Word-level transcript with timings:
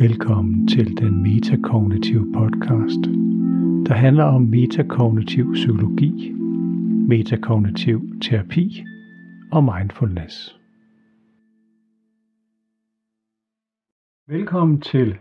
Velkommen 0.00 0.68
til 0.68 0.96
den 0.96 1.22
metakognitive 1.22 2.32
podcast, 2.32 3.04
der 3.86 3.94
handler 3.94 4.24
om 4.24 4.42
metakognitiv 4.42 5.52
psykologi, 5.52 6.32
metakognitiv 7.08 8.20
terapi 8.20 8.84
og 9.52 9.64
mindfulness. 9.64 10.58
Velkommen 14.28 14.80
til 14.80 15.18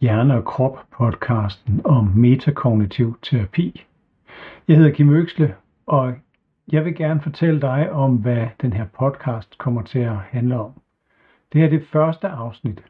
Hjerne 0.00 0.34
og 0.34 0.44
Krop 0.44 0.78
podcasten 0.90 1.80
om 1.84 2.04
metakognitiv 2.16 3.18
terapi. 3.22 3.84
Jeg 4.68 4.76
hedder 4.76 4.90
Kim 4.90 5.10
Øksle, 5.10 5.54
og 5.86 6.14
jeg 6.72 6.84
vil 6.84 6.94
gerne 6.94 7.20
fortælle 7.20 7.60
dig 7.60 7.92
om, 7.92 8.16
hvad 8.16 8.46
den 8.62 8.72
her 8.72 8.84
podcast 8.84 9.58
kommer 9.58 9.82
til 9.82 9.98
at 9.98 10.16
handle 10.16 10.60
om. 10.60 10.72
Det 11.52 11.60
her 11.60 11.66
er 11.66 11.70
det 11.70 11.86
første 11.86 12.28
afsnit, 12.28 12.82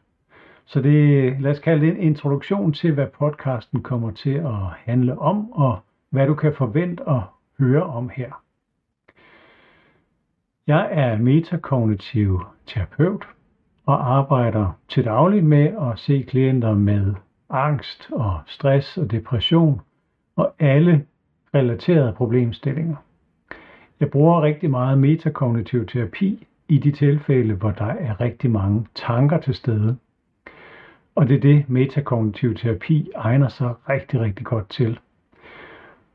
så 0.69 0.81
det, 0.81 1.41
lad 1.41 1.51
os 1.51 1.59
kalde 1.59 1.87
det 1.87 1.95
en 1.95 2.03
introduktion 2.03 2.73
til, 2.73 2.93
hvad 2.93 3.07
podcasten 3.07 3.83
kommer 3.83 4.11
til 4.11 4.35
at 4.35 4.55
handle 4.85 5.19
om, 5.19 5.53
og 5.53 5.79
hvad 6.11 6.27
du 6.27 6.35
kan 6.35 6.55
forvente 6.55 7.09
at 7.09 7.21
høre 7.59 7.83
om 7.83 8.11
her. 8.15 8.43
Jeg 10.67 10.89
er 10.91 11.19
metakognitiv 11.19 12.43
terapeut 12.67 13.29
og 13.87 14.13
arbejder 14.13 14.79
til 14.89 15.05
daglig 15.05 15.45
med 15.45 15.65
at 15.65 15.99
se 15.99 16.25
klienter 16.29 16.75
med 16.75 17.15
angst 17.51 18.09
og 18.13 18.41
stress 18.47 18.99
og 18.99 19.11
depression 19.11 19.81
og 20.37 20.55
alle 20.59 21.07
relaterede 21.55 22.13
problemstillinger. 22.13 22.97
Jeg 24.01 24.11
bruger 24.11 24.43
rigtig 24.43 24.71
meget 24.71 24.99
metakognitiv 24.99 25.87
terapi 25.87 26.47
i 26.69 26.79
de 26.79 26.93
tilfælde, 26.93 27.55
hvor 27.55 27.71
der 27.71 27.85
er 27.85 28.21
rigtig 28.21 28.51
mange 28.51 28.87
tanker 28.95 29.39
til 29.39 29.55
stede. 29.55 29.97
Og 31.19 31.29
det 31.29 31.37
er 31.37 31.41
det, 31.41 31.65
metakognitiv 31.69 32.55
terapi 32.55 33.11
egner 33.15 33.49
sig 33.49 33.75
rigtig, 33.89 34.21
rigtig 34.21 34.47
godt 34.47 34.71
til. 34.71 34.99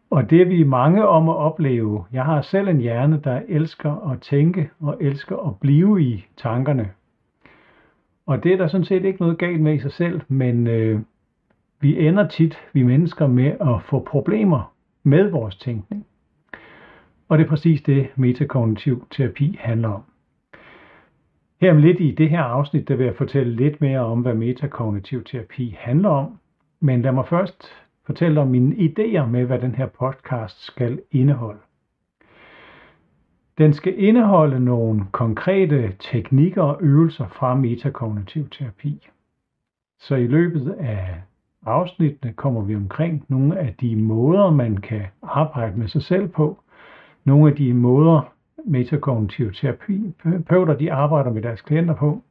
Og 0.10 0.30
det 0.30 0.42
er 0.42 0.46
vi 0.46 0.64
mange 0.64 1.08
om 1.08 1.30
at 1.30 1.36
opleve. 1.36 2.06
Jeg 2.12 2.26
har 2.26 2.42
selv 2.42 2.68
en 2.68 2.82
hjerne, 2.82 3.22
der 3.24 3.42
elsker 3.48 4.12
at 4.12 4.22
tænke 4.22 4.70
og 4.80 4.98
elsker 5.02 5.38
at 5.38 5.60
blive 5.60 6.02
i 6.04 6.26
tankerne. 6.38 6.90
Og 8.26 8.44
det 8.44 8.54
er 8.54 8.58
der 8.58 8.68
sådan 8.68 8.86
set 8.86 9.06
ikke 9.06 9.22
noget 9.22 9.38
galt 9.38 9.62
med 9.62 9.74
i 9.74 9.80
sig 9.80 9.92
selv, 9.92 10.22
men 10.28 10.68
øh, 10.68 11.00
vi 11.80 12.08
ender 12.08 12.28
tit, 12.28 12.58
vi 12.74 12.84
mennesker, 12.84 13.28
med 13.28 13.52
at 13.62 13.82
få 13.82 14.00
problemer 14.00 14.74
med 15.04 15.30
vores 15.30 15.56
tænkning. 15.56 16.06
Og 17.30 17.38
det 17.38 17.46
er 17.46 17.50
præcis 17.50 17.82
det, 17.82 18.08
metakognitiv 18.16 19.08
terapi 19.12 19.58
handler 19.60 19.90
om. 19.90 20.04
Her 21.64 21.72
om 21.72 21.78
lidt 21.78 22.00
i 22.00 22.12
det 22.12 22.30
her 22.30 22.42
afsnit, 22.42 22.88
der 22.88 22.96
vil 22.96 23.06
jeg 23.06 23.16
fortælle 23.16 23.56
lidt 23.56 23.82
mere 23.82 24.00
om, 24.00 24.22
hvad 24.22 24.34
metakognitiv 24.34 25.24
terapi 25.24 25.76
handler 25.80 26.10
om. 26.10 26.40
Men 26.80 27.02
lad 27.02 27.12
mig 27.12 27.28
først 27.28 27.66
fortælle 28.06 28.42
om 28.42 28.48
mine 28.48 28.76
idéer 28.76 29.26
med, 29.26 29.46
hvad 29.46 29.60
den 29.60 29.76
her 29.76 29.86
podcast 29.86 30.66
skal 30.66 31.02
indeholde. 31.12 31.60
Den 33.58 33.74
skal 33.74 34.04
indeholde 34.04 34.60
nogle 34.60 35.06
konkrete 35.12 35.94
teknikker 36.00 36.64
og 36.64 36.78
øvelser 36.82 37.28
fra 37.28 37.56
metakognitiv 37.56 38.50
terapi. 38.50 39.08
Så 40.00 40.16
i 40.16 40.28
løbet 40.28 40.72
af 40.80 41.22
afsnittene 41.66 42.34
kommer 42.34 42.62
vi 42.62 42.76
omkring 42.76 43.26
nogle 43.28 43.60
af 43.60 43.76
de 43.82 43.96
måder, 43.96 44.52
man 44.52 44.78
kan 44.78 45.02
arbejde 45.22 45.80
med 45.80 45.88
sig 45.88 46.02
selv 46.02 46.28
på. 46.28 46.60
Nogle 47.26 47.52
af 47.52 47.56
de 47.56 47.74
måder, 47.74 48.33
metakognitiv 48.66 49.54
terapeuter 49.54 50.74
de 50.74 50.94
arbejder 50.94 51.32
med 51.32 51.42
deres 51.42 51.62
klienter 51.62 51.96
på. 51.96 52.24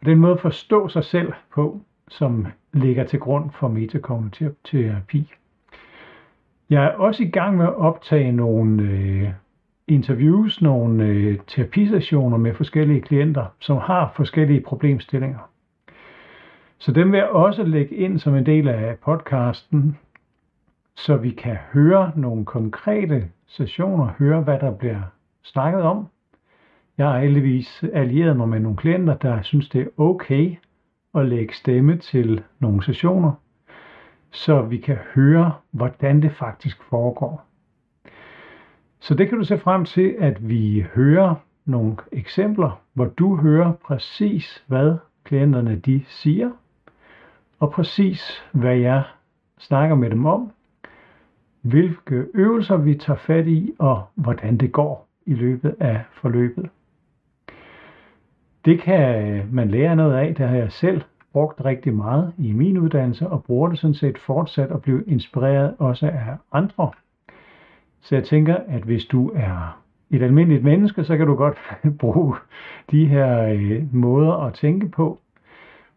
Og 0.00 0.06
den 0.06 0.18
måde 0.18 0.32
at 0.32 0.40
forstå 0.40 0.88
sig 0.88 1.04
selv 1.04 1.32
på, 1.54 1.80
som 2.08 2.46
ligger 2.72 3.04
til 3.04 3.18
grund 3.18 3.50
for 3.50 3.68
metakognitiv 3.68 4.54
terapi. 4.64 5.32
Jeg 6.70 6.84
er 6.84 6.88
også 6.88 7.22
i 7.22 7.28
gang 7.28 7.56
med 7.56 7.66
at 7.66 7.74
optage 7.74 8.32
nogle 8.32 8.82
øh, 8.82 9.28
interviews, 9.88 10.62
nogle 10.62 11.04
øh, 11.04 11.38
terapisessioner 11.46 12.36
med 12.36 12.54
forskellige 12.54 13.00
klienter, 13.00 13.46
som 13.58 13.76
har 13.76 14.12
forskellige 14.16 14.60
problemstillinger. 14.60 15.38
Så 16.78 16.92
dem 16.92 17.12
vil 17.12 17.18
jeg 17.18 17.28
også 17.28 17.62
lægge 17.62 17.94
ind 17.94 18.18
som 18.18 18.34
en 18.34 18.46
del 18.46 18.68
af 18.68 18.96
podcasten, 19.04 19.98
så 20.96 21.16
vi 21.16 21.30
kan 21.30 21.56
høre 21.72 22.12
nogle 22.16 22.44
konkrete 22.44 23.28
sessioner, 23.46 24.08
høre 24.18 24.40
hvad 24.40 24.58
der 24.58 24.70
bliver 24.70 25.00
snakket 25.42 25.82
om. 25.82 26.06
Jeg 26.98 27.06
har 27.06 27.18
heldigvis 27.18 27.84
allieret 27.92 28.36
mig 28.36 28.48
med 28.48 28.60
nogle 28.60 28.76
klienter, 28.76 29.16
der 29.16 29.42
synes, 29.42 29.68
det 29.68 29.80
er 29.80 30.00
okay 30.00 30.56
at 31.14 31.26
lægge 31.26 31.54
stemme 31.54 31.96
til 31.96 32.42
nogle 32.58 32.84
sessioner, 32.84 33.32
så 34.30 34.62
vi 34.62 34.76
kan 34.76 34.98
høre, 35.14 35.52
hvordan 35.70 36.22
det 36.22 36.32
faktisk 36.32 36.82
foregår. 36.82 37.44
Så 39.00 39.14
det 39.14 39.28
kan 39.28 39.38
du 39.38 39.44
se 39.44 39.58
frem 39.58 39.84
til, 39.84 40.16
at 40.18 40.48
vi 40.48 40.86
hører 40.94 41.34
nogle 41.64 41.96
eksempler, 42.12 42.80
hvor 42.92 43.04
du 43.04 43.36
hører 43.36 43.72
præcis, 43.72 44.64
hvad 44.66 44.96
klienterne 45.24 45.76
de 45.76 46.04
siger, 46.06 46.50
og 47.60 47.70
præcis, 47.70 48.44
hvad 48.52 48.76
jeg 48.76 49.02
snakker 49.58 49.96
med 49.96 50.10
dem 50.10 50.26
om, 50.26 50.52
hvilke 51.60 52.26
øvelser 52.34 52.76
vi 52.76 52.94
tager 52.94 53.18
fat 53.18 53.46
i, 53.46 53.72
og 53.78 54.02
hvordan 54.14 54.56
det 54.56 54.72
går 54.72 55.11
i 55.26 55.34
løbet 55.34 55.74
af 55.80 56.00
forløbet. 56.12 56.68
Det 58.64 58.80
kan 58.80 59.32
øh, 59.32 59.54
man 59.54 59.68
lære 59.68 59.96
noget 59.96 60.14
af, 60.14 60.34
det 60.34 60.48
har 60.48 60.56
jeg 60.56 60.72
selv 60.72 61.02
brugt 61.32 61.64
rigtig 61.64 61.94
meget 61.94 62.32
i 62.38 62.52
min 62.52 62.78
uddannelse, 62.78 63.28
og 63.28 63.44
bruger 63.44 63.68
det 63.68 63.78
sådan 63.78 63.94
set 63.94 64.18
fortsat 64.18 64.70
at 64.70 64.82
blive 64.82 65.04
inspireret 65.06 65.74
også 65.78 66.06
af 66.06 66.36
andre. 66.52 66.90
Så 68.00 68.14
jeg 68.14 68.24
tænker, 68.24 68.56
at 68.68 68.82
hvis 68.82 69.04
du 69.04 69.30
er 69.34 69.82
et 70.10 70.22
almindeligt 70.22 70.64
menneske, 70.64 71.04
så 71.04 71.16
kan 71.16 71.26
du 71.26 71.34
godt 71.34 71.58
bruge 72.00 72.36
de 72.90 73.06
her 73.06 73.48
øh, 73.48 73.94
måder 73.94 74.32
at 74.32 74.54
tænke 74.54 74.88
på. 74.88 75.18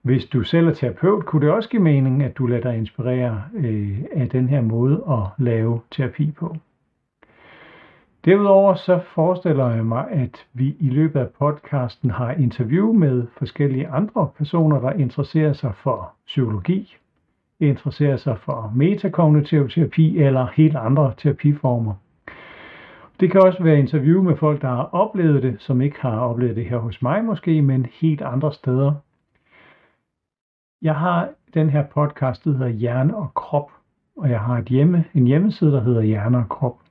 Hvis 0.01 0.25
du 0.25 0.43
selv 0.43 0.67
er 0.67 0.73
terapeut, 0.73 1.25
kunne 1.25 1.45
det 1.45 1.53
også 1.53 1.69
give 1.69 1.81
mening, 1.81 2.23
at 2.23 2.37
du 2.37 2.45
lader 2.45 2.61
dig 2.61 2.77
inspirere 2.77 3.43
øh, 3.53 3.99
af 4.11 4.29
den 4.29 4.49
her 4.49 4.61
måde 4.61 5.03
at 5.09 5.43
lave 5.43 5.81
terapi 5.91 6.31
på. 6.31 6.55
Derudover 8.25 8.75
så 8.75 8.99
forestiller 8.99 9.69
jeg 9.69 9.85
mig, 9.85 10.11
at 10.11 10.45
vi 10.53 10.75
i 10.79 10.89
løbet 10.89 11.19
af 11.19 11.29
podcasten 11.29 12.09
har 12.09 12.31
interview 12.31 12.93
med 12.93 13.27
forskellige 13.37 13.87
andre 13.87 14.29
personer, 14.37 14.79
der 14.79 14.91
interesserer 14.91 15.53
sig 15.53 15.75
for 15.75 16.13
psykologi, 16.25 16.95
interesserer 17.59 18.17
sig 18.17 18.37
for 18.39 18.71
metakognitiv 18.75 19.69
terapi 19.69 20.17
eller 20.17 20.47
helt 20.55 20.75
andre 20.75 21.13
terapiformer. 21.17 21.93
Det 23.19 23.31
kan 23.31 23.41
også 23.41 23.63
være 23.63 23.79
interview 23.79 24.23
med 24.23 24.37
folk, 24.37 24.61
der 24.61 24.67
har 24.67 24.89
oplevet 24.91 25.43
det, 25.43 25.55
som 25.59 25.81
ikke 25.81 26.01
har 26.01 26.19
oplevet 26.19 26.55
det 26.55 26.65
her 26.65 26.77
hos 26.77 27.01
mig 27.01 27.25
måske, 27.25 27.61
men 27.61 27.85
helt 27.85 28.21
andre 28.21 28.53
steder. 28.53 28.93
Jeg 30.81 30.95
har 30.95 31.29
den 31.53 31.69
her 31.69 31.83
podcast, 31.83 32.43
der 32.45 32.51
hedder 32.51 32.67
Hjerne 32.67 33.17
og 33.17 33.33
Krop, 33.33 33.71
og 34.17 34.29
jeg 34.29 34.39
har 34.39 34.57
et 34.57 34.65
hjemme, 34.65 35.05
en 35.13 35.27
hjemmeside, 35.27 35.71
der 35.71 35.81
hedder 35.81 36.01
Hjerne 36.01 36.37
og 36.37 36.49
Krop. 36.49 36.84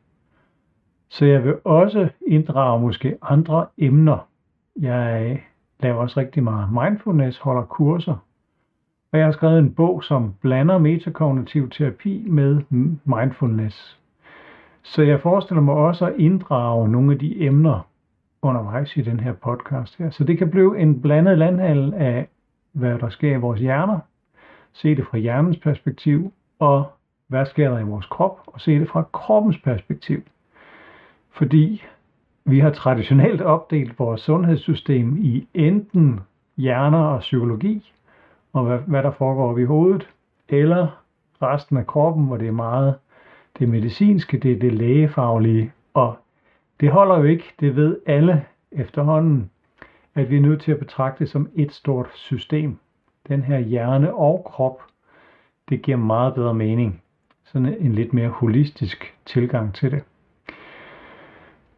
Så 1.14 1.24
jeg 1.24 1.44
vil 1.44 1.56
også 1.64 2.08
inddrage 2.26 2.80
måske 2.80 3.16
andre 3.22 3.66
emner. 3.78 4.28
Jeg 4.80 5.40
laver 5.80 5.96
også 5.96 6.20
rigtig 6.20 6.42
meget 6.42 6.72
mindfulness, 6.72 7.38
holder 7.38 7.62
kurser. 7.62 8.16
Og 9.12 9.18
jeg 9.18 9.26
har 9.26 9.32
skrevet 9.32 9.58
en 9.58 9.74
bog, 9.74 10.04
som 10.04 10.34
blander 10.40 10.78
metakognitiv 10.78 11.70
terapi 11.70 12.24
med 12.28 12.62
mindfulness. 13.04 14.00
Så 14.82 15.02
jeg 15.02 15.20
forestiller 15.20 15.62
mig 15.62 15.74
også 15.74 16.06
at 16.06 16.14
inddrage 16.16 16.88
nogle 16.88 17.12
af 17.12 17.18
de 17.18 17.42
emner 17.46 17.86
undervejs 18.42 18.96
i 18.96 19.02
den 19.02 19.20
her 19.20 19.32
podcast 19.32 19.98
her. 19.98 20.10
Så 20.10 20.24
det 20.24 20.38
kan 20.38 20.50
blive 20.50 20.78
en 20.78 21.02
blandet 21.02 21.38
landhandel 21.38 21.94
af, 21.94 22.28
hvad 22.72 22.98
der 22.98 23.08
sker 23.08 23.36
i 23.36 23.40
vores 23.40 23.60
hjerner, 23.60 23.98
se 24.72 24.96
det 24.96 25.06
fra 25.06 25.18
hjernens 25.18 25.56
perspektiv, 25.56 26.32
og 26.58 26.84
hvad 27.26 27.46
sker 27.46 27.70
der 27.70 27.78
i 27.78 27.84
vores 27.84 28.06
krop, 28.06 28.40
og 28.46 28.60
se 28.60 28.80
det 28.80 28.88
fra 28.88 29.02
kroppens 29.12 29.58
perspektiv 29.58 30.22
fordi 31.34 31.82
vi 32.44 32.58
har 32.58 32.70
traditionelt 32.70 33.40
opdelt 33.40 33.98
vores 33.98 34.20
sundhedssystem 34.20 35.16
i 35.16 35.48
enten 35.54 36.20
hjerner 36.56 36.98
og 36.98 37.20
psykologi, 37.20 37.92
og 38.52 38.64
hvad, 38.64 38.78
hvad 38.78 39.02
der 39.02 39.10
foregår 39.10 39.58
i 39.58 39.64
hovedet, 39.64 40.08
eller 40.48 41.02
resten 41.42 41.76
af 41.76 41.86
kroppen, 41.86 42.26
hvor 42.26 42.36
det 42.36 42.48
er 42.48 42.52
meget 42.52 42.94
det 43.58 43.68
medicinske, 43.68 44.38
det 44.38 44.52
er 44.52 44.58
det 44.58 44.72
lægefaglige, 44.72 45.72
og 45.94 46.16
det 46.80 46.90
holder 46.90 47.18
jo 47.18 47.24
ikke, 47.24 47.44
det 47.60 47.76
ved 47.76 47.98
alle 48.06 48.44
efterhånden, 48.72 49.50
at 50.14 50.30
vi 50.30 50.36
er 50.36 50.40
nødt 50.40 50.62
til 50.62 50.72
at 50.72 50.78
betragte 50.78 51.24
det 51.24 51.30
som 51.32 51.48
et 51.54 51.72
stort 51.72 52.10
system. 52.14 52.78
Den 53.28 53.42
her 53.42 53.58
hjerne 53.58 54.14
og 54.14 54.44
krop, 54.46 54.82
det 55.68 55.82
giver 55.82 55.96
meget 55.96 56.34
bedre 56.34 56.54
mening. 56.54 57.02
Sådan 57.44 57.76
en 57.80 57.92
lidt 57.92 58.12
mere 58.12 58.28
holistisk 58.28 59.14
tilgang 59.26 59.74
til 59.74 59.90
det. 59.90 60.02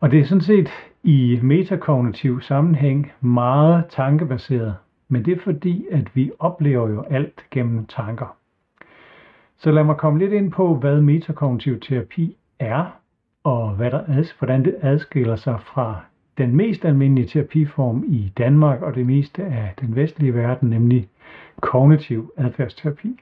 Og 0.00 0.10
det 0.10 0.20
er 0.20 0.24
sådan 0.24 0.40
set 0.40 0.68
i 1.02 1.40
metakognitiv 1.42 2.40
sammenhæng 2.40 3.12
meget 3.20 3.84
tankebaseret. 3.88 4.76
men 5.08 5.24
det 5.24 5.32
er 5.36 5.40
fordi, 5.40 5.86
at 5.92 6.16
vi 6.16 6.30
oplever 6.38 6.88
jo 6.88 7.02
alt 7.10 7.44
gennem 7.50 7.86
tanker. 7.86 8.36
Så 9.58 9.70
lad 9.70 9.84
mig 9.84 9.96
komme 9.96 10.18
lidt 10.18 10.32
ind 10.32 10.52
på, 10.52 10.74
hvad 10.74 11.00
metakognitiv 11.00 11.80
terapi 11.80 12.36
er, 12.58 13.00
og 13.44 13.70
hvad 13.70 13.90
der 13.90 14.18
ads, 14.18 14.30
hvordan 14.30 14.64
det 14.64 14.76
adskiller 14.82 15.36
sig 15.36 15.60
fra 15.60 16.00
den 16.38 16.56
mest 16.56 16.84
almindelige 16.84 17.28
terapiform 17.28 18.04
i 18.06 18.32
Danmark 18.38 18.82
og 18.82 18.94
det 18.94 19.06
meste 19.06 19.44
af 19.44 19.74
den 19.80 19.96
vestlige 19.96 20.34
verden, 20.34 20.70
nemlig 20.70 21.08
kognitiv 21.60 22.32
adfærdsterapi. 22.36 23.20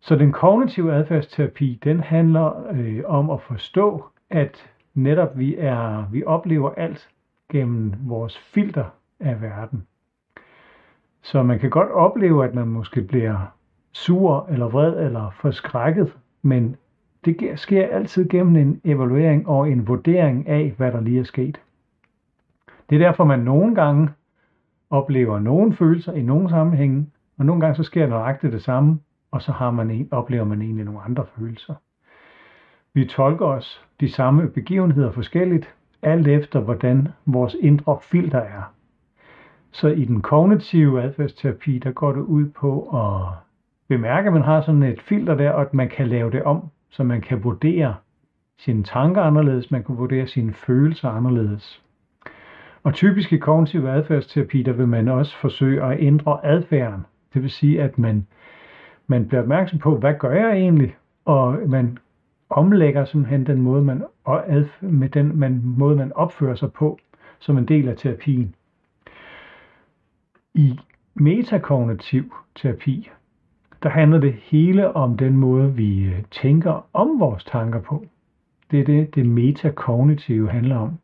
Så 0.00 0.16
den 0.16 0.32
kognitive 0.32 0.92
adfærdsterapi, 0.94 1.78
den 1.84 2.00
handler 2.00 2.70
øh, 2.72 3.02
om 3.06 3.30
at 3.30 3.40
forstå, 3.40 4.04
at 4.30 4.66
netop 4.96 5.38
vi 5.38 5.56
er, 5.58 6.08
vi 6.12 6.24
oplever 6.24 6.70
alt 6.70 7.08
gennem 7.52 7.94
vores 8.00 8.38
filter 8.38 8.84
af 9.20 9.42
verden. 9.42 9.86
Så 11.22 11.42
man 11.42 11.58
kan 11.58 11.70
godt 11.70 11.90
opleve, 11.90 12.44
at 12.44 12.54
man 12.54 12.68
måske 12.68 13.02
bliver 13.02 13.52
sur 13.92 14.46
eller 14.50 14.68
vred 14.68 15.04
eller 15.06 15.30
forskrækket, 15.40 16.16
men 16.42 16.76
det 17.24 17.52
sker 17.56 17.86
altid 17.86 18.28
gennem 18.28 18.56
en 18.56 18.80
evaluering 18.84 19.48
og 19.48 19.70
en 19.70 19.88
vurdering 19.88 20.48
af, 20.48 20.74
hvad 20.76 20.92
der 20.92 21.00
lige 21.00 21.20
er 21.20 21.24
sket. 21.24 21.60
Det 22.90 22.96
er 22.96 23.06
derfor, 23.06 23.24
man 23.24 23.38
nogle 23.38 23.74
gange 23.74 24.08
oplever 24.90 25.38
nogle 25.38 25.72
følelser 25.72 26.12
i 26.12 26.22
nogle 26.22 26.50
sammenhænge, 26.50 27.06
og 27.38 27.46
nogle 27.46 27.60
gange 27.60 27.76
så 27.76 27.82
sker 27.82 28.06
nøjagtigt 28.06 28.52
det 28.52 28.62
samme, 28.62 28.98
og 29.30 29.42
så 29.42 29.52
har 29.52 29.70
man 29.70 29.90
en, 29.90 30.08
oplever 30.10 30.44
man 30.44 30.62
egentlig 30.62 30.84
nogle 30.84 31.00
andre 31.00 31.26
følelser. 31.38 31.74
Vi 32.96 33.04
tolker 33.04 33.46
os 33.46 33.84
de 34.00 34.12
samme 34.12 34.48
begivenheder 34.48 35.10
forskelligt, 35.12 35.74
alt 36.02 36.28
efter 36.28 36.60
hvordan 36.60 37.08
vores 37.26 37.56
indre 37.60 37.98
filter 38.02 38.38
er. 38.38 38.72
Så 39.72 39.88
i 39.88 40.04
den 40.04 40.20
kognitive 40.20 41.02
adfærdsterapi, 41.02 41.78
der 41.78 41.90
går 41.90 42.12
det 42.12 42.20
ud 42.20 42.46
på 42.46 42.80
at 42.80 43.32
bemærke, 43.88 44.26
at 44.26 44.32
man 44.32 44.42
har 44.42 44.60
sådan 44.60 44.82
et 44.82 45.00
filter 45.00 45.34
der, 45.34 45.50
og 45.50 45.60
at 45.60 45.74
man 45.74 45.88
kan 45.88 46.08
lave 46.08 46.30
det 46.30 46.42
om, 46.42 46.62
så 46.90 47.04
man 47.04 47.20
kan 47.20 47.44
vurdere 47.44 47.94
sine 48.58 48.82
tanker 48.82 49.22
anderledes, 49.22 49.70
man 49.70 49.84
kan 49.84 49.98
vurdere 49.98 50.26
sine 50.26 50.52
følelser 50.52 51.08
anderledes. 51.08 51.82
Og 52.82 52.94
typisk 52.94 53.32
i 53.32 53.38
kognitiv 53.38 53.84
adfærdsterapi, 53.84 54.62
der 54.62 54.72
vil 54.72 54.88
man 54.88 55.08
også 55.08 55.36
forsøge 55.36 55.82
at 55.82 56.00
ændre 56.00 56.46
adfærden. 56.46 57.06
Det 57.34 57.42
vil 57.42 57.50
sige, 57.50 57.82
at 57.82 57.98
man, 57.98 58.26
man 59.06 59.28
bliver 59.28 59.42
opmærksom 59.42 59.78
på, 59.78 59.96
hvad 59.96 60.14
gør 60.14 60.32
jeg 60.32 60.52
egentlig? 60.52 60.96
Og 61.24 61.58
man 61.66 61.98
omlægger 62.50 63.04
simpelthen 63.04 63.46
den 63.46 63.60
måde, 63.60 63.82
man, 63.82 64.04
med 64.80 65.08
den 65.08 65.38
man, 65.38 65.62
måde, 65.64 65.96
man 65.96 66.12
opfører 66.12 66.54
sig 66.54 66.72
på, 66.72 66.98
som 67.38 67.58
en 67.58 67.68
del 67.68 67.88
af 67.88 67.96
terapien. 67.96 68.54
I 70.54 70.78
metakognitiv 71.14 72.34
terapi, 72.54 73.10
der 73.82 73.88
handler 73.88 74.18
det 74.18 74.32
hele 74.32 74.96
om 74.96 75.16
den 75.16 75.36
måde, 75.36 75.74
vi 75.74 76.04
øh, 76.04 76.22
tænker 76.30 76.86
om 76.92 77.20
vores 77.20 77.44
tanker 77.44 77.80
på. 77.80 78.06
Det 78.70 78.80
er 78.80 78.84
det, 78.84 79.14
det 79.14 79.26
metakognitive 79.26 80.50
handler 80.50 80.76
om. 80.76 80.98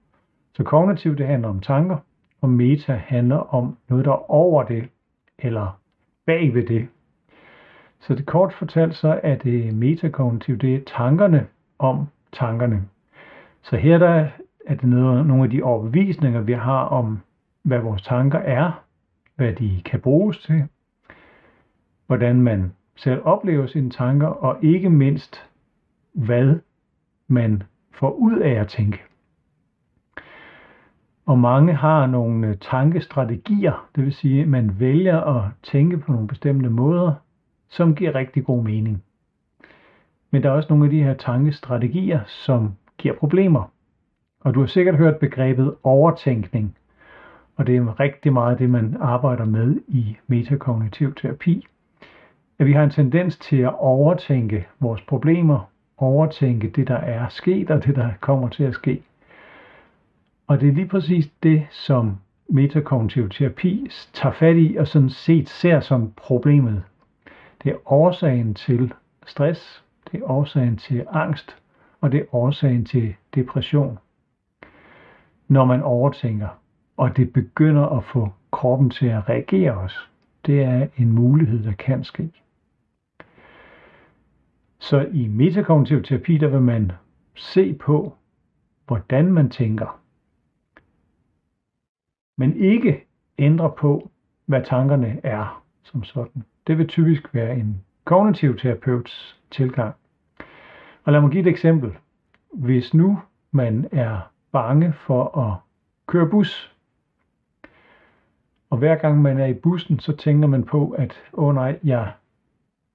Så 0.55 0.63
kognitiv, 0.63 1.17
det 1.17 1.27
handler 1.27 1.49
om 1.49 1.61
tanker, 1.61 1.97
og 2.41 2.49
meta 2.49 2.93
handler 3.07 3.55
om 3.55 3.77
noget, 3.89 4.05
der 4.05 4.13
er 4.13 4.31
over 4.31 4.63
det, 4.63 4.89
eller 5.39 5.79
bag 6.27 6.55
ved 6.55 6.67
det. 6.67 6.89
Så 8.03 8.15
det 8.15 8.27
kort 8.27 8.53
fortalt, 8.53 8.95
så 8.95 9.21
er 9.23 9.35
det 9.35 9.75
metakognitiv, 9.75 10.59
det 10.59 10.75
er 10.75 10.81
tankerne 10.87 11.47
om 11.79 12.07
tankerne. 12.33 12.83
Så 13.63 13.77
her 13.77 13.99
der 13.99 14.29
er 14.67 14.75
det 14.75 14.85
noget, 14.85 15.27
nogle 15.27 15.45
af 15.45 15.51
de 15.51 15.63
overbevisninger, 15.63 16.41
vi 16.41 16.53
har 16.53 16.85
om, 16.85 17.21
hvad 17.63 17.79
vores 17.79 18.03
tanker 18.03 18.39
er, 18.39 18.85
hvad 19.37 19.53
de 19.53 19.83
kan 19.85 20.01
bruges 20.01 20.39
til, 20.39 20.65
hvordan 22.07 22.41
man 22.41 22.73
selv 22.97 23.21
oplever 23.25 23.67
sine 23.67 23.91
tanker, 23.91 24.27
og 24.27 24.59
ikke 24.63 24.91
mindst, 24.91 25.51
hvad 26.13 26.59
man 27.29 27.63
får 27.91 28.11
ud 28.11 28.39
af 28.39 28.51
at 28.51 28.69
tænke. 28.69 28.99
Og 31.27 31.39
mange 31.39 31.75
har 31.75 32.07
nogle 32.07 32.57
tankestrategier, 32.57 33.89
det 33.97 34.05
vil 34.05 34.13
sige, 34.13 34.43
at 34.43 34.49
man 34.49 34.81
vælger 34.81 35.21
at 35.21 35.51
tænke 35.63 35.99
på 35.99 36.13
nogle 36.13 36.29
bestemte 36.29 36.71
måder, 36.71 37.15
som 37.73 37.95
giver 37.95 38.15
rigtig 38.15 38.45
god 38.45 38.65
mening. 38.65 39.03
Men 40.31 40.43
der 40.43 40.49
er 40.49 40.53
også 40.53 40.69
nogle 40.71 40.85
af 40.85 40.91
de 40.91 41.03
her 41.03 41.15
tankestrategier, 41.15 42.21
som 42.27 42.75
giver 42.99 43.15
problemer. 43.15 43.73
Og 44.41 44.55
du 44.55 44.61
har 44.61 44.67
sikkert 44.67 44.97
hørt 44.97 45.17
begrebet 45.17 45.75
overtænkning, 45.83 46.77
og 47.57 47.67
det 47.67 47.77
er 47.77 48.01
rigtig 48.01 48.33
meget 48.33 48.59
det, 48.59 48.71
man 48.71 48.97
arbejder 49.01 49.45
med 49.45 49.81
i 49.89 50.17
metakognitiv 50.27 51.15
terapi. 51.15 51.67
At 52.59 52.67
vi 52.67 52.73
har 52.73 52.85
en 52.85 52.91
tendens 52.91 53.37
til 53.37 53.57
at 53.57 53.75
overtænke 53.79 54.67
vores 54.81 55.03
problemer, 55.03 55.71
overtænke 55.99 56.71
det, 56.71 56.89
der 56.89 56.97
er 56.97 57.29
sket, 57.29 57.71
og 57.71 57.85
det, 57.85 57.97
der 57.97 58.11
kommer 58.21 58.49
til 58.49 58.65
at 58.65 58.75
ske. 58.75 59.03
Og 60.47 60.61
det 60.61 60.69
er 60.69 60.73
lige 60.73 60.89
præcis 60.89 61.31
det, 61.43 61.67
som 61.71 62.17
metakognitiv 62.49 63.29
terapi 63.29 63.91
tager 64.13 64.33
fat 64.33 64.57
i 64.57 64.77
og 64.77 64.89
sådan 64.89 65.11
set 65.11 65.49
ser 65.49 65.81
som 65.81 66.13
problemet. 66.17 66.83
Det 67.63 67.73
er 67.73 67.93
årsagen 67.93 68.55
til 68.55 68.93
stress, 69.27 69.85
det 70.13 70.21
er 70.21 70.31
årsagen 70.31 70.77
til 70.77 71.07
angst, 71.11 71.57
og 72.01 72.13
det 72.13 72.21
er 72.21 72.35
årsagen 72.35 72.85
til 72.85 73.15
depression. 73.35 73.99
Når 75.49 75.65
man 75.65 75.83
overtænker, 75.83 76.49
og 76.97 77.17
det 77.17 77.33
begynder 77.33 77.87
at 77.87 78.05
få 78.05 78.33
kroppen 78.51 78.91
til 78.91 79.07
at 79.07 79.29
reagere 79.29 79.75
også. 79.75 79.99
Det 80.47 80.63
er 80.63 80.87
en 80.97 81.13
mulighed, 81.13 81.65
der 81.65 81.73
kan 81.73 82.05
ske. 82.05 82.33
Så 84.79 85.09
i 85.13 85.29
metakognitiv 85.29 86.03
terapi, 86.03 86.39
der 86.39 86.49
vil 86.49 86.61
man 86.61 86.93
se 87.35 87.75
på, 87.75 88.17
hvordan 88.87 89.33
man 89.33 89.51
tænker, 89.51 90.01
men 92.37 92.57
ikke 92.57 93.05
ændre 93.39 93.73
på, 93.79 94.11
hvad 94.47 94.65
tankerne 94.65 95.21
er 95.25 95.65
som 95.83 96.05
sådan. 96.05 96.45
Det 96.67 96.79
vil 96.79 96.89
typisk 96.89 97.35
være 97.35 97.57
en 97.57 97.85
kognitiv 98.05 98.59
terapeuts 98.59 99.41
tilgang. 99.51 99.95
Og 101.05 101.13
lad 101.13 101.21
mig 101.21 101.31
give 101.31 101.41
et 101.41 101.47
eksempel. 101.47 101.97
Hvis 102.53 102.95
nu 102.95 103.19
man 103.51 103.89
er 103.93 104.31
bange 104.53 104.93
for 104.93 105.39
at 105.39 105.57
køre 106.07 106.31
bus, 106.31 106.77
og 108.71 108.79
hver 108.79 108.95
gang 108.95 109.23
man 109.23 109.39
er 109.39 109.47
i 109.47 109.55
bussen, 109.55 109.99
så 109.99 110.17
tænker 110.17 110.49
man 110.49 110.65
på, 110.65 110.91
at 110.91 111.15
åh 111.33 111.45
oh 111.45 111.55
nej, 111.55 111.79
jeg 111.85 112.13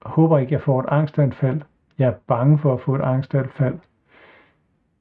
håber 0.02 0.38
ikke, 0.38 0.52
jeg 0.52 0.62
får 0.62 0.80
et 0.80 0.86
angstanfald. 0.88 1.60
Jeg 1.98 2.08
er 2.08 2.14
bange 2.26 2.58
for 2.58 2.74
at 2.74 2.80
få 2.80 2.94
et 2.94 3.00
angstanfald. 3.00 3.78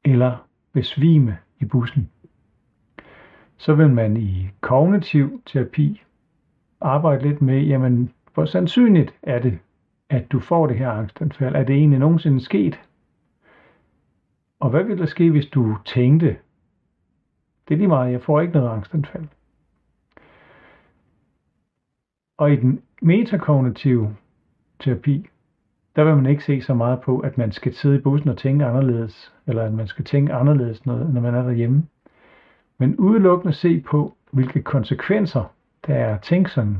Eller 0.03 0.47
besvime 0.73 1.37
i 1.59 1.65
bussen. 1.65 2.09
Så 3.57 3.73
vil 3.73 3.89
man 3.89 4.17
i 4.17 4.49
kognitiv 4.61 5.41
terapi 5.45 6.03
arbejde 6.81 7.23
lidt 7.23 7.41
med, 7.41 7.61
jamen, 7.61 8.13
hvor 8.37 8.45
sandsynligt 8.45 9.15
er 9.23 9.39
det, 9.39 9.59
at 10.09 10.31
du 10.31 10.39
får 10.39 10.67
det 10.67 10.77
her 10.77 10.91
angstanfald? 10.91 11.55
Er 11.55 11.63
det 11.63 11.75
egentlig 11.75 11.99
nogensinde 11.99 12.41
sket? 12.41 12.79
Og 14.59 14.69
hvad 14.69 14.83
vil 14.83 14.97
der 14.97 15.05
ske, 15.05 15.31
hvis 15.31 15.45
du 15.45 15.77
tænkte, 15.85 16.27
det 17.67 17.73
er 17.73 17.77
lige 17.77 17.87
meget, 17.87 18.11
jeg 18.11 18.21
får 18.21 18.41
ikke 18.41 18.53
noget 18.53 18.69
angstanfald. 18.69 19.23
Og 22.37 22.53
i 22.53 22.55
den 22.55 22.81
metakognitive 23.01 24.15
terapi, 24.79 25.27
der 25.95 26.03
vil 26.03 26.15
man 26.15 26.25
ikke 26.25 26.43
se 26.43 26.61
så 26.61 26.73
meget 26.73 27.01
på, 27.01 27.19
at 27.19 27.37
man 27.37 27.51
skal 27.51 27.73
sidde 27.73 27.95
i 27.95 28.01
bussen 28.01 28.29
og 28.29 28.37
tænke 28.37 28.65
anderledes, 28.65 29.33
eller 29.47 29.63
at 29.63 29.73
man 29.73 29.87
skal 29.87 30.05
tænke 30.05 30.33
anderledes, 30.33 30.85
når 30.85 31.21
man 31.21 31.35
er 31.35 31.43
derhjemme. 31.43 31.87
Men 32.77 32.95
udelukkende 32.95 33.53
se 33.53 33.81
på, 33.81 34.17
hvilke 34.31 34.61
konsekvenser 34.61 35.53
der 35.87 35.93
er 35.93 36.15
at 36.15 36.21
tænke 36.21 36.49
sådan. 36.49 36.77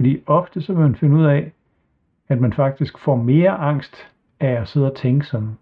Fordi 0.00 0.22
ofte 0.26 0.60
så 0.60 0.72
vil 0.72 0.82
man 0.82 0.94
finde 0.94 1.16
ud 1.16 1.24
af, 1.24 1.52
at 2.28 2.40
man 2.40 2.52
faktisk 2.52 2.98
får 2.98 3.16
mere 3.16 3.50
angst 3.50 4.10
af 4.40 4.60
at 4.60 4.68
sidde 4.68 4.90
og 4.90 4.96
tænke 4.96 5.26
sådan. 5.26 5.58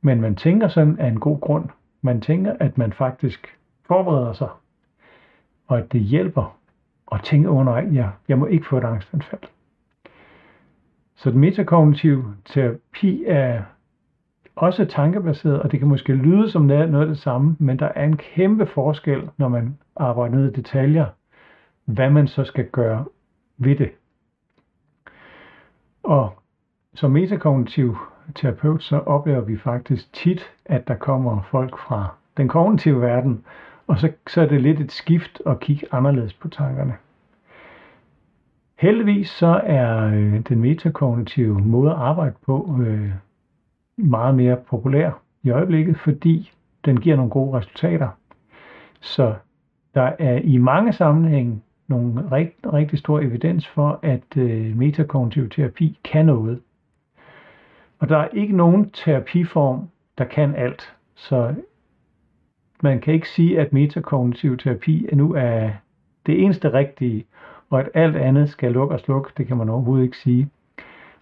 Men 0.00 0.20
man 0.20 0.36
tænker 0.36 0.68
sådan 0.68 0.98
af 0.98 1.08
en 1.08 1.20
god 1.20 1.40
grund. 1.40 1.68
Man 2.02 2.20
tænker, 2.20 2.56
at 2.60 2.78
man 2.78 2.92
faktisk 2.92 3.58
forbereder 3.86 4.32
sig, 4.32 4.48
og 5.66 5.78
at 5.78 5.92
det 5.92 6.00
hjælper 6.00 6.58
at 7.12 7.20
tænke, 7.24 7.50
under, 7.50 7.72
at 7.72 7.94
jeg, 7.94 8.10
jeg 8.28 8.38
må 8.38 8.46
ikke 8.46 8.66
få 8.66 8.78
et 8.78 8.84
angstanfald. 8.84 9.42
Så 11.14 11.30
den 11.30 11.40
metakognitive 11.40 12.24
terapi 12.44 13.24
er 13.26 13.62
også 14.56 14.84
tankebaseret, 14.84 15.62
og 15.62 15.72
det 15.72 15.78
kan 15.78 15.88
måske 15.88 16.14
lyde 16.14 16.50
som 16.50 16.62
noget 16.62 17.00
af 17.00 17.06
det 17.06 17.18
samme, 17.18 17.56
men 17.58 17.78
der 17.78 17.88
er 17.94 18.04
en 18.04 18.16
kæmpe 18.16 18.66
forskel, 18.66 19.30
når 19.36 19.48
man 19.48 19.78
arbejder 19.96 20.36
ned 20.36 20.52
i 20.52 20.54
detaljer, 20.54 21.06
hvad 21.84 22.10
man 22.10 22.26
så 22.28 22.44
skal 22.44 22.68
gøre 22.68 23.04
ved 23.56 23.76
det. 23.76 23.90
Og 26.02 26.42
som 26.94 27.10
metakognitiv 27.10 27.96
terapeut, 28.34 28.82
så 28.82 28.98
oplever 28.98 29.40
vi 29.40 29.58
faktisk 29.58 30.12
tit, 30.12 30.52
at 30.64 30.88
der 30.88 30.94
kommer 30.94 31.42
folk 31.42 31.78
fra 31.78 32.14
den 32.36 32.48
kognitive 32.48 33.00
verden 33.00 33.44
Og 33.86 33.98
så, 33.98 34.12
så 34.26 34.40
er 34.42 34.46
det 34.46 34.60
lidt 34.60 34.80
et 34.80 34.92
skift 34.92 35.42
at 35.46 35.60
kigge 35.60 35.86
anderledes 35.92 36.34
på 36.34 36.48
tankerne. 36.48 36.94
Heldigvis 38.78 39.30
så 39.30 39.60
er 39.64 40.04
øh, 40.04 40.40
den 40.48 40.60
metakognitive 40.60 41.60
måde 41.60 41.90
at 41.90 41.96
arbejde 41.96 42.34
på 42.46 42.78
øh, 42.80 43.10
meget 43.96 44.34
mere 44.34 44.56
populær 44.56 45.10
i 45.42 45.50
øjeblikket, 45.50 45.98
fordi 45.98 46.52
den 46.84 47.00
giver 47.00 47.16
nogle 47.16 47.30
gode 47.30 47.58
resultater. 47.58 48.08
Så 49.00 49.34
der 49.94 50.12
er 50.18 50.38
i 50.44 50.56
mange 50.56 50.92
sammenhænge 50.92 51.60
nogle 51.88 52.28
rigtig, 52.32 52.72
rigtig 52.72 52.98
stor 52.98 53.20
evidens 53.20 53.68
for, 53.68 53.98
at 54.02 54.36
øh, 54.36 54.76
metakognitiv 54.76 55.48
terapi 55.48 55.98
kan 56.04 56.26
noget. 56.26 56.60
Og 57.98 58.08
der 58.08 58.18
er 58.18 58.28
ikke 58.28 58.56
nogen 58.56 58.90
terapiform, 58.90 59.88
der 60.18 60.24
kan 60.24 60.54
alt. 60.54 60.96
Så 61.14 61.54
man 62.82 63.00
kan 63.00 63.14
ikke 63.14 63.28
sige, 63.28 63.60
at 63.60 63.72
metakognitiv 63.72 64.56
terapi 64.56 65.08
nu 65.12 65.34
er 65.34 65.70
det 66.26 66.42
eneste 66.42 66.72
rigtige, 66.72 67.24
og 67.70 67.80
at 67.80 67.88
alt 67.94 68.16
andet 68.16 68.48
skal 68.48 68.72
lukke 68.72 68.94
og 68.94 69.00
slukke, 69.00 69.30
det 69.36 69.46
kan 69.46 69.56
man 69.56 69.68
overhovedet 69.68 70.04
ikke 70.04 70.18
sige. 70.18 70.48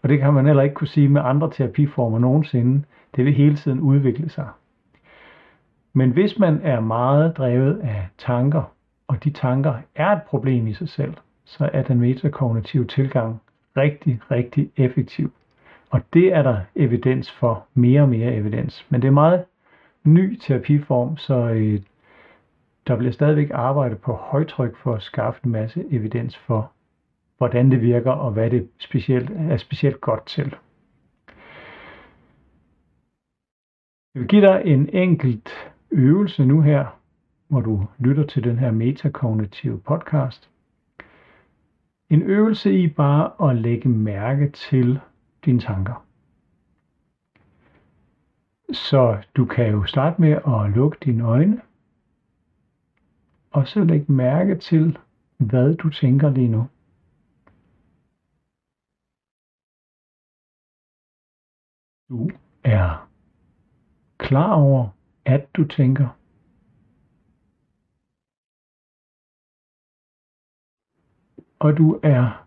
Og 0.02 0.08
det 0.08 0.18
kan 0.18 0.34
man 0.34 0.46
heller 0.46 0.62
ikke 0.62 0.74
kunne 0.74 0.88
sige 0.88 1.08
med 1.08 1.22
andre 1.24 1.50
terapiformer 1.50 2.18
nogensinde. 2.18 2.84
Det 3.16 3.24
vil 3.24 3.34
hele 3.34 3.56
tiden 3.56 3.80
udvikle 3.80 4.28
sig. 4.28 4.48
Men 5.92 6.10
hvis 6.10 6.38
man 6.38 6.60
er 6.62 6.80
meget 6.80 7.36
drevet 7.36 7.78
af 7.78 8.08
tanker, 8.18 8.72
og 9.10 9.24
de 9.24 9.30
tanker 9.30 9.74
er 9.94 10.08
et 10.08 10.22
problem 10.22 10.66
i 10.66 10.74
sig 10.74 10.88
selv, 10.88 11.14
så 11.44 11.70
er 11.72 11.82
den 11.82 12.00
metakognitive 12.00 12.86
tilgang 12.86 13.40
rigtig, 13.76 14.20
rigtig 14.30 14.70
effektiv. 14.76 15.32
Og 15.90 16.00
det 16.12 16.32
er 16.32 16.42
der 16.42 16.60
evidens 16.76 17.32
for, 17.32 17.66
mere 17.74 18.02
og 18.02 18.08
mere 18.08 18.34
evidens. 18.34 18.86
Men 18.88 19.02
det 19.02 19.08
er 19.08 19.12
meget 19.12 19.44
ny 20.04 20.38
terapiform, 20.38 21.16
så 21.16 21.34
øh, 21.34 21.80
der 22.86 22.96
bliver 22.96 23.12
stadigvæk 23.12 23.50
arbejdet 23.54 23.98
på 23.98 24.12
højtryk 24.12 24.76
for 24.76 24.94
at 24.94 25.02
skaffe 25.02 25.40
en 25.44 25.52
masse 25.52 25.84
evidens 25.90 26.36
for, 26.36 26.72
hvordan 27.38 27.70
det 27.70 27.82
virker 27.82 28.12
og 28.12 28.32
hvad 28.32 28.50
det 28.50 28.68
specielt, 28.78 29.30
er 29.30 29.56
specielt 29.56 30.00
godt 30.00 30.26
til. 30.26 30.54
Jeg 34.14 34.20
vil 34.20 34.28
give 34.28 34.46
dig 34.46 34.62
en 34.64 34.88
enkelt 34.88 35.72
øvelse 35.90 36.44
nu 36.44 36.60
her, 36.60 36.99
hvor 37.50 37.60
du 37.60 37.86
lytter 37.98 38.26
til 38.26 38.44
den 38.44 38.58
her 38.58 38.70
metakognitive 38.70 39.80
podcast. 39.80 40.50
En 42.10 42.22
øvelse 42.22 42.72
i 42.72 42.88
bare 42.88 43.50
at 43.50 43.56
lægge 43.56 43.88
mærke 43.88 44.50
til 44.50 45.00
dine 45.44 45.60
tanker. 45.60 46.06
Så 48.72 49.22
du 49.36 49.44
kan 49.44 49.70
jo 49.70 49.84
starte 49.84 50.20
med 50.20 50.30
at 50.30 50.70
lukke 50.74 50.98
dine 51.04 51.24
øjne, 51.24 51.60
og 53.50 53.68
så 53.68 53.84
læg 53.84 54.10
mærke 54.10 54.54
til, 54.54 54.98
hvad 55.38 55.74
du 55.74 55.90
tænker 55.90 56.30
lige 56.30 56.48
nu. 56.48 56.66
Du 62.08 62.30
er 62.64 63.08
klar 64.18 64.54
over, 64.54 64.88
at 65.24 65.54
du 65.56 65.64
tænker. 65.64 66.19
Og 71.60 71.76
du 71.78 72.00
er 72.02 72.46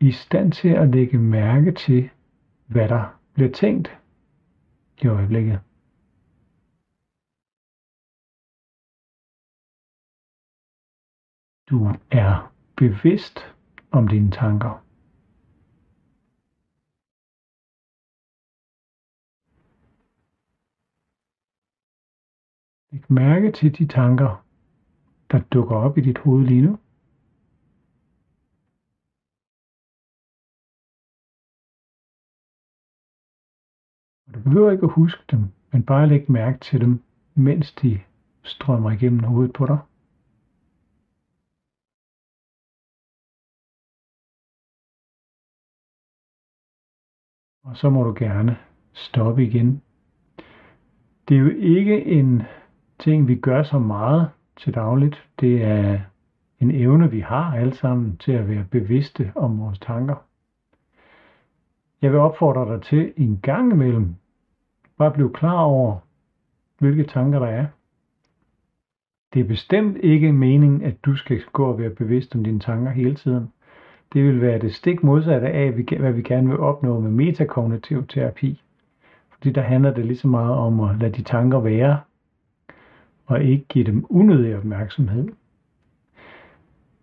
i 0.00 0.12
stand 0.12 0.52
til 0.52 0.68
at 0.68 0.88
lægge 0.88 1.18
mærke 1.18 1.72
til, 1.72 2.10
hvad 2.66 2.88
der 2.88 3.20
bliver 3.34 3.52
tænkt 3.52 3.88
i 5.02 5.06
øjeblikket. 5.06 5.60
Du 11.70 11.86
er 12.10 12.52
bevidst 12.76 13.38
om 13.90 14.08
dine 14.08 14.30
tanker. 14.30 14.84
Læg 22.92 23.12
mærke 23.12 23.52
til 23.52 23.78
de 23.78 23.86
tanker, 23.86 24.46
der 25.30 25.40
dukker 25.40 25.76
op 25.76 25.98
i 25.98 26.00
dit 26.00 26.18
hoved 26.18 26.46
lige 26.46 26.62
nu. 26.62 26.81
Du 34.34 34.40
behøver 34.40 34.70
ikke 34.70 34.84
at 34.84 34.92
huske 34.92 35.22
dem, 35.30 35.40
men 35.72 35.82
bare 35.82 36.06
læg 36.06 36.30
mærke 36.30 36.58
til 36.58 36.80
dem, 36.80 37.02
mens 37.34 37.72
de 37.72 38.00
strømmer 38.42 38.90
igennem 38.90 39.22
hovedet 39.22 39.52
på 39.52 39.66
dig. 39.66 39.78
Og 47.64 47.76
så 47.76 47.90
må 47.90 48.04
du 48.04 48.14
gerne 48.18 48.56
stoppe 48.92 49.44
igen. 49.44 49.82
Det 51.28 51.36
er 51.36 51.40
jo 51.40 51.48
ikke 51.48 52.04
en 52.04 52.42
ting, 52.98 53.28
vi 53.28 53.36
gør 53.36 53.62
så 53.62 53.78
meget 53.78 54.30
til 54.56 54.74
dagligt. 54.74 55.28
Det 55.40 55.64
er 55.64 56.00
en 56.60 56.70
evne, 56.70 57.10
vi 57.10 57.20
har 57.20 57.56
alle 57.56 57.74
sammen 57.74 58.16
til 58.16 58.32
at 58.32 58.48
være 58.48 58.64
bevidste 58.70 59.32
om 59.34 59.60
vores 59.60 59.78
tanker. 59.78 60.14
Jeg 62.02 62.12
vil 62.12 62.20
opfordre 62.20 62.74
dig 62.74 62.82
til 62.82 63.12
en 63.16 63.40
gang 63.42 63.72
imellem 63.72 64.14
bare 64.98 65.10
blive 65.10 65.32
klar 65.32 65.60
over, 65.60 65.98
hvilke 66.78 67.04
tanker 67.04 67.38
der 67.38 67.46
er. 67.46 67.66
Det 69.34 69.40
er 69.40 69.44
bestemt 69.44 69.96
ikke 69.96 70.32
meningen, 70.32 70.82
at 70.82 71.04
du 71.04 71.16
skal 71.16 71.42
gå 71.52 71.64
og 71.64 71.78
være 71.78 71.90
bevidst 71.90 72.34
om 72.34 72.44
dine 72.44 72.60
tanker 72.60 72.90
hele 72.90 73.14
tiden. 73.14 73.52
Det 74.12 74.24
vil 74.24 74.40
være 74.40 74.58
det 74.58 74.74
stik 74.74 75.02
modsatte 75.02 75.48
af, 75.48 75.72
hvad 75.98 76.12
vi 76.12 76.22
gerne 76.22 76.48
vil 76.48 76.58
opnå 76.58 77.00
med 77.00 77.10
metakognitiv 77.10 78.06
terapi. 78.06 78.62
Fordi 79.30 79.52
der 79.52 79.62
handler 79.62 79.94
det 79.94 80.04
lige 80.06 80.16
så 80.16 80.28
meget 80.28 80.54
om 80.54 80.80
at 80.80 80.98
lade 80.98 81.12
de 81.12 81.22
tanker 81.22 81.60
være, 81.60 82.00
og 83.26 83.42
ikke 83.42 83.64
give 83.68 83.84
dem 83.84 84.06
unødig 84.08 84.56
opmærksomhed. 84.56 85.28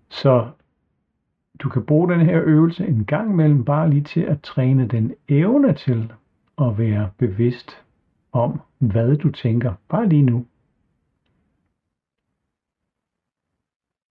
Så 0.10 0.48
du 1.60 1.70
kan 1.70 1.86
bruge 1.86 2.10
den 2.10 2.22
her 2.22 2.42
øvelse 2.44 2.88
en 2.88 3.06
gang 3.06 3.32
imellem 3.32 3.66
bare 3.66 3.90
lige 3.90 4.04
til 4.04 4.22
at 4.22 4.42
træne 4.42 4.88
den 4.88 5.14
evne 5.28 5.74
til 5.74 6.14
at 6.62 6.78
være 6.78 7.10
bevidst 7.18 7.84
om, 8.32 8.62
hvad 8.78 9.18
du 9.18 9.32
tænker, 9.32 9.74
bare 9.90 10.10
lige 10.10 10.22
nu. 10.22 10.46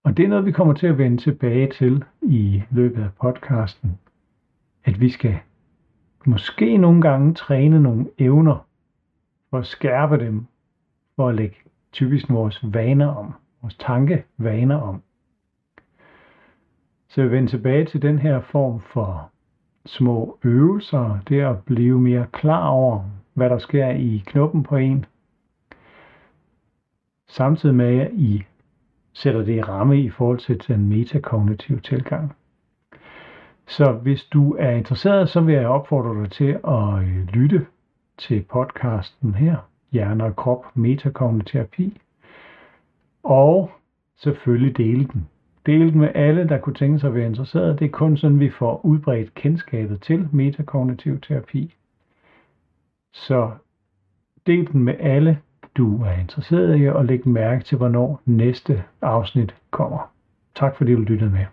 Og 0.05 0.17
det 0.17 0.25
er 0.25 0.28
noget, 0.28 0.47
vi 0.47 0.52
kommer 0.52 0.75
til 0.75 0.87
at 0.87 0.99
vende 0.99 1.17
tilbage 1.17 1.71
til 1.73 2.05
i 2.23 2.62
løbet 2.71 3.02
af 3.02 3.11
podcasten. 3.21 3.99
At 4.85 5.00
vi 5.00 5.11
skal 5.11 5.38
måske 6.26 6.76
nogle 6.76 7.02
gange 7.02 7.35
træne 7.35 7.83
nogle 7.83 8.11
evner 8.19 8.67
for 9.50 9.59
at 9.59 9.67
skærpe 9.67 10.19
dem, 10.19 10.47
for 11.17 11.28
at 11.28 11.35
lægge 11.35 11.57
typisk 11.93 12.31
vores 12.31 12.73
vaner 12.73 13.07
om, 13.07 13.35
vores 13.62 13.75
tankevaner 13.75 14.76
om. 14.76 15.02
Så 17.09 17.23
jeg 17.23 17.31
vender 17.31 17.49
tilbage 17.49 17.85
til 17.85 18.02
den 18.02 18.19
her 18.19 18.40
form 18.40 18.81
for 18.81 19.33
små 19.88 20.38
øvelser, 20.45 21.18
det 21.28 21.40
at 21.40 21.64
blive 21.64 22.00
mere 22.00 22.26
klar 22.33 22.68
over, 22.68 23.04
hvad 23.35 23.50
der 23.50 23.59
sker 23.59 23.88
i 23.88 24.23
knoppen 24.26 24.62
på 24.62 24.76
en, 24.76 25.04
samtidig 27.28 27.75
med 27.75 27.99
at 28.00 28.11
I 28.12 28.45
sætter 29.12 29.45
det 29.45 29.54
i 29.54 29.62
ramme 29.62 30.00
i 30.00 30.11
forhold 30.11 30.38
til 30.38 30.62
den 30.68 30.88
metakognitive 30.88 31.80
tilgang. 31.80 32.33
Så 33.66 33.92
hvis 33.92 34.25
du 34.25 34.54
er 34.54 34.71
interesseret, 34.71 35.28
så 35.28 35.40
vil 35.40 35.54
jeg 35.54 35.66
opfordre 35.66 36.23
dig 36.23 36.30
til 36.30 36.59
at 36.64 37.02
øh, 37.02 37.26
lytte 37.26 37.66
til 38.18 38.42
podcasten 38.42 39.35
her, 39.35 39.57
Hjerne 39.92 40.25
og 40.25 40.37
Krop 40.37 40.64
Metakognitiv 40.75 41.52
Terapi, 41.52 42.00
og 43.23 43.71
selvfølgelig 44.16 44.76
dele 44.76 45.04
den. 45.04 45.28
Del 45.69 45.93
den 45.93 46.01
med 46.01 46.09
alle, 46.15 46.49
der 46.49 46.59
kunne 46.59 46.75
tænke 46.75 46.99
sig 46.99 47.09
at 47.09 47.15
være 47.15 47.27
interesseret. 47.27 47.79
Det 47.79 47.85
er 47.85 47.89
kun 47.89 48.17
sådan, 48.17 48.41
vi 48.41 48.51
får 48.51 48.81
udbredt 48.85 49.35
kendskabet 49.35 50.01
til 50.01 50.29
metakognitiv 50.33 51.21
terapi. 51.21 51.75
Så 53.13 53.51
del 54.47 54.73
den 54.73 54.83
med 54.83 54.95
alle, 55.01 55.39
du 55.77 56.03
er 56.03 56.13
interesseret 56.21 56.81
i, 56.81 56.85
og 56.85 57.05
læg 57.05 57.29
mærke 57.29 57.65
til, 57.65 57.79
hvornår 57.79 58.21
næste 58.25 58.85
afsnit 59.03 59.55
kommer. 59.71 60.11
Tak 60.55 60.77
fordi 60.77 60.93
du 60.93 61.01
lyttede 61.01 61.31
med. 61.31 61.45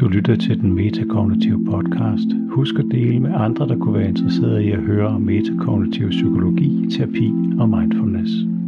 Du 0.00 0.08
lytter 0.08 0.36
til 0.36 0.60
den 0.60 0.72
metakognitive 0.72 1.64
podcast. 1.64 2.28
Husk 2.50 2.74
at 2.78 2.86
dele 2.90 3.20
med 3.20 3.34
andre, 3.34 3.68
der 3.68 3.78
kunne 3.78 3.98
være 3.98 4.08
interesseret 4.08 4.60
i 4.60 4.70
at 4.70 4.82
høre 4.82 5.06
om 5.06 5.20
metakognitiv 5.20 6.08
psykologi, 6.10 6.90
terapi 6.90 7.32
og 7.60 7.68
mindfulness. 7.68 8.61